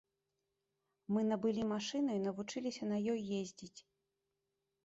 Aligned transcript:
Мы 1.15 1.23
набылі 1.31 1.67
машыну 1.73 2.11
і 2.15 2.23
навучыліся 2.25 2.83
на 2.93 2.97
ёй 3.15 3.21
ездзіць. 3.41 3.75